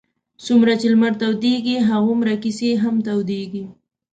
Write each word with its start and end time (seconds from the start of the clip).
څومره 0.45 0.73
چې 0.81 0.87
لمر 0.93 1.13
تودېږي 1.19 1.75
هغومره 1.89 2.33
کیسې 2.43 2.69
هم 2.83 2.95
تودېږي. 3.07 3.65